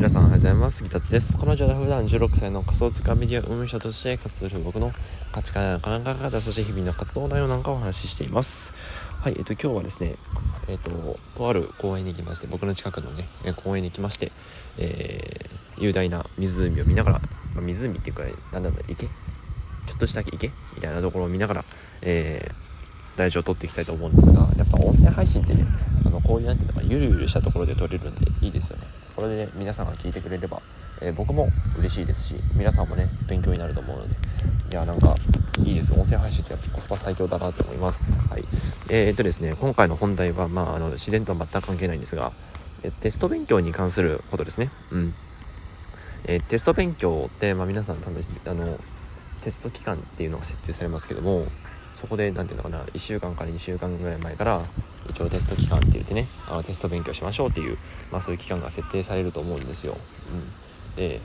[0.00, 0.82] 皆さんおはようございます。
[0.82, 1.36] ギタツです。
[1.36, 4.92] このラジオでは普段16歳の仮想通貨メディア運営者として活動する僕の
[5.30, 8.72] 価値観や考え方、そして日々の活動内容なんかをお話ししています。
[9.20, 10.14] はい、えっと、今日はですね、
[10.68, 13.26] えっと、とある公園に行きまして、僕の近くのね、
[13.56, 14.32] 公園に行きまして、
[14.78, 17.20] えー、雄大な湖を見ながら、
[17.54, 18.22] まあ、湖っていうか、
[18.54, 19.04] なんだろう、池？
[19.04, 20.50] ちょっとした池？
[20.76, 21.64] みたいなところを見ながら、
[22.00, 25.66] えー、大事を取っていきたいと思うんですが、やっぱ音声配信ってね、
[26.06, 30.62] あのこういうなんていうのかゆるゆるしたところで撮れるんでいいですよねこれで、ね、皆さんが聞いてくれれば、
[31.02, 34.16] えー、僕も嬉しいですし皆さんもね勉強になると思うので。
[34.70, 35.16] いやなんか
[35.58, 35.92] いいです。
[35.92, 38.18] 音声配信ってやっぱコスパ最強だなと思います。
[38.20, 38.44] はい。
[38.88, 42.32] えー、っとですね今回の本題は、まあ、あの自然とは全く関係ないんですが
[43.00, 44.70] テスト勉強に関することですね。
[44.90, 45.14] うん。
[46.24, 48.78] えー、テスト勉強って、まあ、皆さん多分あの
[49.42, 51.44] テスト期間っていうのが設定されますけども
[51.94, 54.64] そこで何て言うのかな1週間から2週間ぐらい前から
[55.08, 57.78] 一応テスト期間って言ってねあのテスト勉強しましょうっていう、
[58.12, 59.96] まあ、そういう期間が設定されると思うんですよ。
[60.30, 61.20] うん、で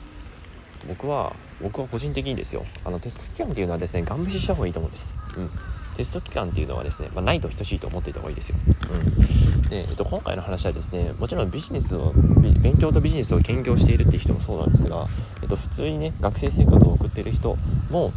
[0.88, 5.16] 僕は僕は個人的にですよあのテスト期間っていうのはですねガン無視した方がいいと思うんです。
[5.36, 5.50] うん
[5.96, 8.56] テスト期間っていうのはですね、まあ、ないと等しいと思っていた方がいいですよ。
[8.92, 12.12] うんでえっと、今回の話はですねもちろんビジネスを
[12.60, 15.06] 勉強とビジネスを兼業しているっていう人もそうなんですが、
[15.42, 17.56] えっと、普通にね学生生活を送っている人
[17.90, 18.12] も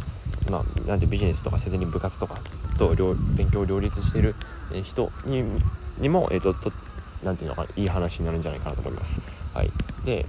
[0.50, 2.38] まあ、なんてビジネスとかせずに部活とか
[2.78, 2.94] と
[3.36, 4.34] 勉強を両立している
[4.82, 5.44] 人に
[5.98, 6.72] にも、えーと、と
[7.22, 9.20] なんていうのかいい話になるんじゃないかなと思います。
[9.54, 9.70] はい、
[10.04, 10.26] で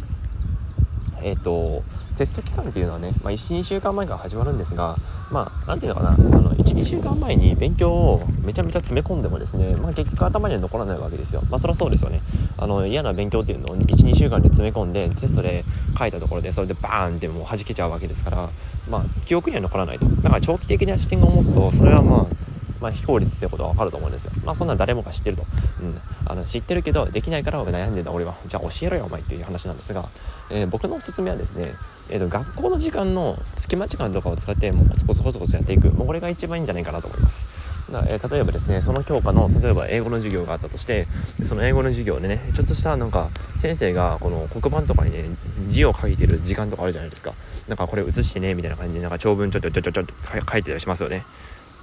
[1.24, 1.84] えっ、ー、と
[2.18, 4.96] テスト期間っていうのはね、まあ、12週間前から始まるんですが
[5.32, 11.42] まあ何ていうのかなあの12週間前に勉強をめちゃめちゃ詰め込んでもですね、まあ、結局頭には残らないわけですよ。
[11.50, 12.22] まあそりゃそうですよね。
[12.58, 15.64] あの嫌な勉強っていうのを12週間で詰め込んでテストで
[15.98, 18.50] 書いたところでそれでバーンってもう弾けちゃうわけですから
[18.90, 20.06] まあ記憶には残らないと。
[20.06, 22.51] だから長期的な視点を持つとそれはまあ
[22.82, 24.32] まあ、非効率ってことは分かると思うんですよ。
[24.44, 25.44] まあそんな誰もが知ってると。
[25.82, 26.02] うん。
[26.26, 28.36] あの知ってるけどできないから悩んでんだ俺は。
[28.48, 30.10] じゃあ教えろよお前っていう話なんですが、
[30.50, 31.74] えー、僕のおすすめはですね、
[32.10, 35.90] えーと、学校の時間の隙間時間とかを使ってもうコツコツコツコツやっていく。
[35.92, 37.46] もうこれが一番いいんじゃないかなと思います。
[37.92, 41.08] だえー、例えばですねその教科の例えば英語の授業があったとして
[41.44, 45.26] その英語の授業でねちょっとしたなんか先生がこの黒板とかにね
[45.68, 47.34] 字を書いてる時間とかあるじゃないですか
[47.68, 51.26] なんかこれ写してねみたいな感じでなんか長文ちょっとちょちょちょっと書いてたりしますよね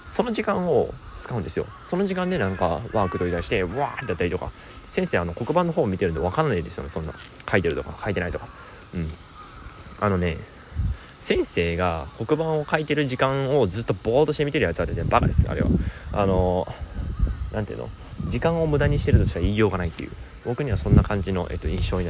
[0.09, 1.67] その時間を使うんですよ。
[1.85, 4.51] その時間でなんかワーク取り出してわーってやったりとか。
[4.91, 6.89] 先生あの黒板の方を見てるんで分かんないですよね。
[6.89, 7.13] そんな
[7.49, 8.49] 書いてるとか書いてないとか。
[8.95, 9.11] うん。
[10.01, 10.39] あのね
[11.21, 15.69] 先生が黒板を書いてる時間をずっとボーっとして見てるやつはですねバカですあれは。
[16.13, 16.67] あの
[17.53, 17.91] 何ていうの？
[18.29, 20.11] 時間を無駄にしてるとしか言いようがないっていう。
[20.49, 22.09] 僕にはそんな感じの、えっと、印象に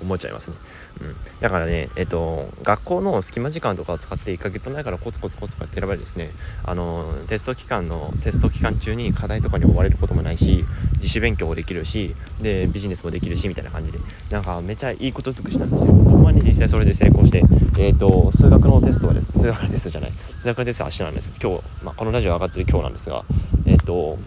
[0.00, 0.56] 思っちゃいますね、
[1.00, 6.30] うん、だからね、えっと、学校の隙間時間とかを使って1ヶ月前からコツコツコツコツやってればですね。
[6.64, 13.98] あのテスト期間のテスト期間中に課題とかに追われることもないし自主勉強もできるしでビジネスもできるしみたいな感じで。
[14.30, 15.92] なんかめちゃいいこと尽くしなんですよ。
[15.92, 17.42] 僕はね実際それで成功して、
[17.78, 20.12] えっと、数学のテストはです数学のテストじゃない。
[20.40, 21.32] 数学のテストは明日なんです。
[21.42, 23.24] 今日、まあ、このラジオ上がってる今日なんですが
[23.66, 24.18] えっと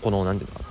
[0.00, 0.67] この何て言うのかな。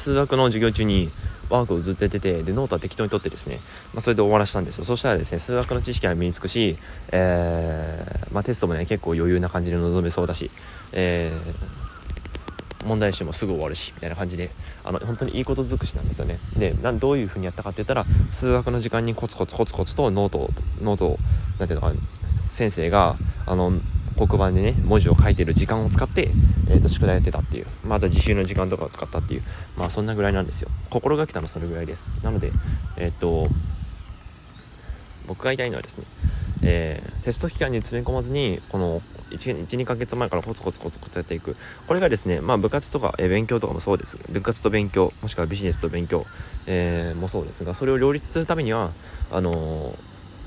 [0.00, 1.10] 数学の授業中に
[1.50, 3.60] ワークをずっとやっててでノートは適当に取ってですね、
[3.92, 4.84] まあ、それで終わらしたんですよ。
[4.84, 6.76] そしたらですね数学の知識は身につくし、
[7.12, 10.50] えー、まあ、テストもね結構余裕な感じで臨めそうだし、
[10.92, 14.50] えー、問題集もすぐ終わるしみたいな感じで
[14.84, 16.38] あの本当にいいこと尽くしなんですよね。
[16.56, 20.50] でなどういう風にやったかって言ったら数学の時間にコツコツコツコツとノート
[20.82, 21.18] ノートを
[21.58, 21.92] 何ていうのか
[22.52, 23.72] 先生があの
[24.26, 26.30] 黒板でね文字を書いてる時間を使って、
[26.68, 29.42] えー、と宿題やってたっていうまた自習の時間とかを使ったっていう
[29.76, 30.70] まあそんなぐらいなんですよ。
[30.90, 32.10] 心がけたのそれぐらいです。
[32.22, 32.52] なので
[32.96, 33.48] えっ、ー、と
[35.26, 36.04] 僕が言いたいのはですね
[36.62, 39.00] えー、テスト期間に詰め込まずにこの
[39.30, 41.56] 12ヶ月前からコツコツコツコツやっていく。
[41.86, 44.18] これがですねまあ部活とか、えー、勉強とかもそうです。
[44.28, 46.26] 部活と勉強もしくはビジネスと勉強、
[46.66, 48.90] えー、もそうですがそれを両立するためには
[49.30, 49.96] あの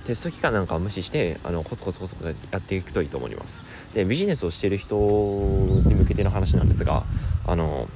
[0.05, 7.03] テスト期間なんかを無視してあのコツコツコツコツやっていくといいと思いますでビジネスをしている人に向けての話なんですが
[7.45, 7.87] あの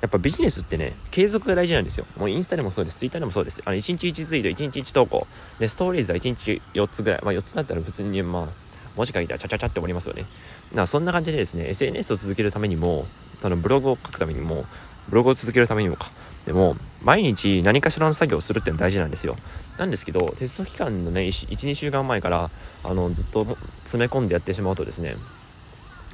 [0.00, 2.06] やっぱビジネスってね、継続が大事なんですよ。
[2.16, 3.60] もうインスタでもそうです、ツイッターでもそうです。
[3.66, 5.26] あの、1日1ツイート、1日1投稿。
[5.58, 7.20] で、ストーリーズは1日4つぐらい。
[7.22, 8.48] まあ4つだったら普通に、まあ、
[8.96, 10.22] 文字書いたらチャチャチャって終わりますよね。
[10.22, 13.06] だからそんな感じでですね、SNS を続けるためにも、
[13.40, 14.64] そのブログを書くためにも、
[15.10, 16.10] ブログを続けるためにもか。
[16.46, 19.36] でも、毎日何かしらの作業をするっていうのは大事なんですよ。
[19.76, 22.50] なんですけど、テスト期間のね、1、2週間前から、
[22.84, 23.46] あの、ずっと
[23.84, 25.16] 詰め込んでやってしまうとですね、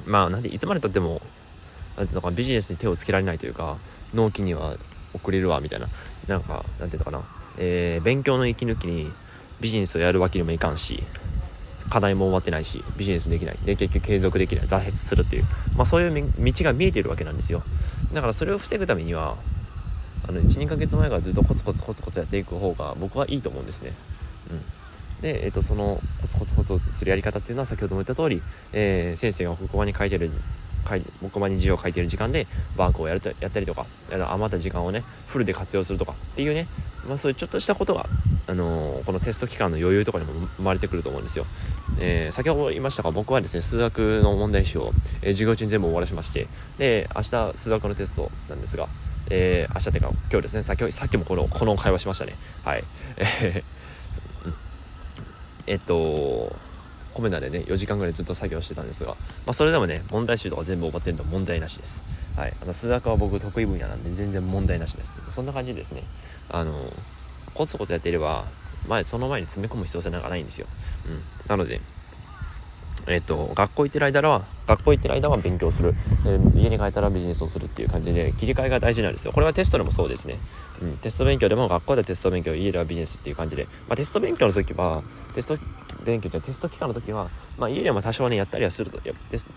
[0.05, 1.21] まあ、なんで、いつまでたっても、
[1.95, 3.77] なんていうのかビジネスに手をつけられないというか、
[4.13, 4.75] 納期には
[5.13, 5.87] 遅れるわ、みたいな。
[6.27, 7.23] なんか、なんていうのかな、
[7.57, 9.11] えー、勉強の息抜きに
[9.61, 11.03] ビジネスをやるわけにもいかんし、
[11.89, 15.45] 課題も終わってないしビジネスできないで結局継続できない挫折するっていう、
[15.75, 17.63] まあ、そういう道が見えてるわけなんですよ
[18.13, 19.35] だからそれを防ぐためには
[20.27, 23.93] あの12ヶ月前からずっとコツコツコツコツやっていく方が僕はいいと思うんですね。
[24.51, 24.77] うん
[25.21, 30.29] で、えー、とそのコツコツコツコツするやり方っていうのは先ほども言った通り、えー、先生が黒板に書いてる
[30.87, 36.67] 黒板に字を書いてる時間でワークをやるとやったりとか余った時間をねフルで活用するとかっていうね、
[37.07, 38.05] まあ、そういうちょっとしたことが、
[38.47, 41.45] あのー、このテスト期間の余裕とかにも生まれてくると思うんですよ、
[41.99, 46.47] えー、先ほど言いましたが僕はですね数学の問題集を、えー、授業中に全部終わらしまして
[46.77, 48.87] で明日数学のテストなんですが
[49.29, 52.35] えー、明日っていうか今日ですねさっきさっきもこのこの会話しましたね。
[52.63, 52.83] はい。
[55.67, 56.55] えっと
[57.13, 62.03] コメダでね4時間ぐらいずっと作業してたんですが、まあ、それでもね問題集とか全部終わってると問題なしです、
[62.37, 65.15] はい、あの数学は僕得意分野なんで全然問題なしです。
[65.31, 66.03] そんな感じでですね。
[66.49, 66.93] あの
[67.57, 68.45] コツコツやっていれば
[68.87, 70.67] 前その前に詰め込む必要性なんかないんですよ、
[71.07, 71.81] うん、なので
[73.07, 75.95] えっ、と、学校行ってる間は、学校行ってる間は勉強する、
[76.25, 79.31] えー、家に帰ったらビジネスをするっていう感じで、切り替えが大事なんですよ。
[79.31, 80.37] これはテストでもそうですね。
[80.81, 85.03] うん、テスト勉強でも学校でテスト勉強、家ではビジネスっていう感じで、まあ、テスト勉強の時は、
[85.35, 85.57] テスト
[86.03, 89.13] 勉強じゃテスト期間の時は、まあ、家でも多少ね、やったりはすると、や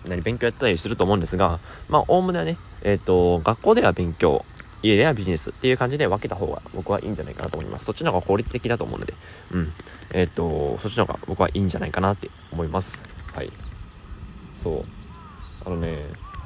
[0.07, 1.59] 何勉強やったりすると思うんですが、
[1.89, 4.45] まあ、おおむねね、えっ、ー、と、学校では勉強、
[4.83, 7.85] 家ではビジネスっていう感じで分けた方が僕はいいんじゃないかなと思います。
[7.85, 9.13] そっちの方が効率的だと思うので、
[9.51, 9.73] うん。
[10.11, 13.03] えっ、ー、と、そっちの方が僕はいいんじゃないかなって思います。
[13.33, 13.51] はい。
[14.61, 14.85] そう
[15.65, 15.97] あのね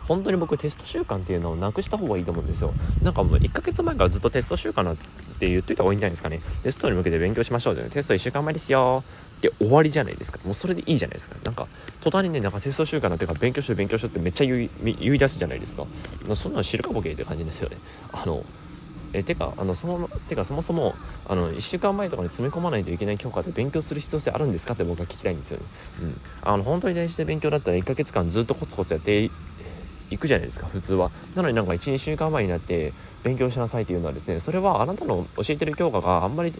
[0.07, 4.95] 本当に僕テスト習慣っていうのをなくした方がいいと思うんですよなんかもう1ヶ月前からずっとテスト習慣な
[5.35, 6.41] って言っといた方がいいんじゃないですかね。
[6.63, 9.03] テストに向けて勉強しましょうテスト1週間前ですよ。
[9.37, 10.39] って終わりじゃないですか。
[10.45, 11.35] もうそれでいいじゃないですか。
[11.43, 11.67] なんか
[12.01, 15.85] 途端にねなんかテスト習慣なっていうか勉強しよう勉強しようってめっちゃ言い言い出すじゃないですか。
[16.35, 17.77] そんなの知るかボケって感じですよね。
[18.13, 18.43] あの
[19.13, 20.95] えてかあのそのてかそもそも
[21.27, 25.65] あの1週間前とかに詰め込まないといけない教科で勉強する必要性あるんですかって僕は聞きたいんですよね、
[26.01, 29.29] うん、あの本当に大事で勉強だったら1ヶ月間ずっとコツコツやって
[30.15, 31.11] いくじゃないですか普通は。
[31.35, 36.53] なのになんか12週間前になって勉強しなさいっていうのはですねそれはあなたの教えてる教科があんまり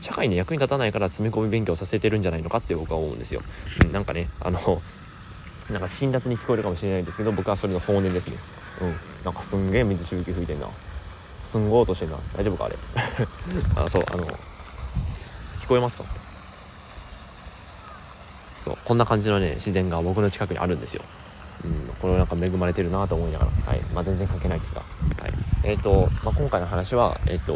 [0.00, 3.42] 社会に役に立たないから詰め込み勉強させてるんじゃないのかって僕は思うんですよ、
[3.84, 4.82] うん、なんかねあの
[5.70, 8.36] なんか辛辣に聞こえるかもしれないんですけど僕はそれの本音ですね。
[8.80, 8.94] うん
[9.24, 10.66] なんかすんげえ水しぶき吹いてんな。
[11.44, 12.16] すんごい音してんな。
[12.36, 12.76] 大丈夫かあれ？
[13.76, 16.04] あそうあの聞こえますか？
[18.64, 21.02] そうこんな感じのね自然が僕の近くにあるんですよ。
[21.64, 23.80] うん、これなんか恵まれてるなと思いながら、はい。
[23.94, 24.82] まあ、全然関係ないですが、
[25.20, 25.32] はい。
[25.64, 27.54] えーとまあ、今回の話は、えーと、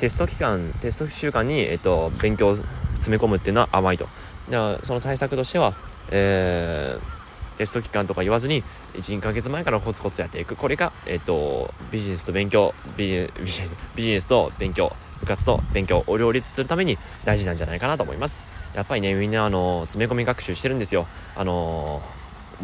[0.00, 2.56] テスト期間テスト週間に、えーと、勉強を
[2.94, 4.08] 詰め込むっていうのは甘いと。
[4.48, 5.74] じゃあその対策としては、
[6.10, 8.62] えー、テスト期間とか言わずに
[8.94, 10.56] 12ヶ月前からコツコツやっていく。
[10.56, 18.46] これが、えーと、ビジネスと勉強ビジネスビジネスと勉強部活と勉強を両立するために大事なんじゃないかなと思います。
[18.74, 21.06] やっぱりねみんなあの詰め込み学習してるんですよ。
[21.36, 22.02] あの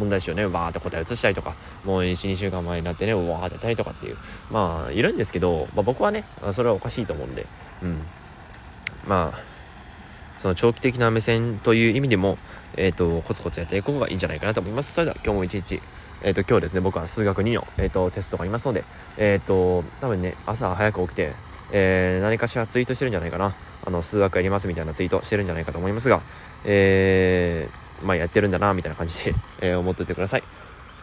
[0.00, 0.46] 問題集をね。
[0.46, 1.54] わーって答え移したりとか
[1.84, 4.16] もう12週間前になってねわーってたりとかっていう。
[4.50, 7.46] まあいるんですけど、まあ、僕はねそれはおかしいと思うんで。
[7.82, 7.98] うん。
[9.06, 9.38] まあ
[10.42, 12.38] その長期的な目線という意味でも
[12.76, 14.94] えっ、ー、とコツコツやっていく方がいいんじゃないかなと思います。
[14.94, 15.80] それでは今日も一日
[16.22, 18.84] えーと、今日ですね僕は数学2の、えーと、テストがありますので、
[19.16, 21.32] えーと、多分ね朝早く起きて、
[21.72, 23.54] えー、何かしらツイートしてるんじゃないかな。
[23.82, 26.20] あの数学やりますみたいなツイートしてるんじゃないかと思いますが、
[26.66, 30.42] えー、まあ、やってるんだなみたいな感じで、 えー、思っててください。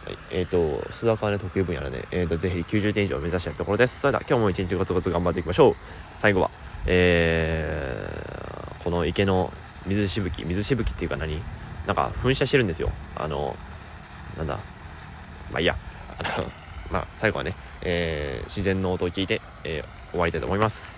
[0.04, 4.00] はい、えっ、ー、と、数学はね、得意分野なので、えーと、ぜひ90点以上目指したいところです。
[4.00, 5.76] それでは、今日も一日コツコツ頑張っていきましょう。
[6.18, 6.50] 最後は、
[6.86, 9.52] えー、この池の
[9.86, 11.40] 水しぶき、水しぶきっていうか何？
[11.86, 12.90] なんか噴射してるんですよ。
[13.16, 13.56] あの、
[14.36, 14.58] なんだ、
[15.50, 15.76] まあいいや、
[16.18, 16.50] あの、
[16.90, 20.97] まあ最後はね、えー、自然の音を聞いて、えー、終わりたいと思います。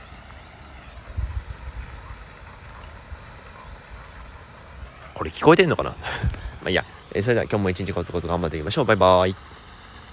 [5.21, 5.91] これ聞こえてんのかな？
[6.65, 8.85] まあいいや、えー、それでは今日も一日コツコツ頑張っていきましょう。
[8.87, 9.35] バイバーイ。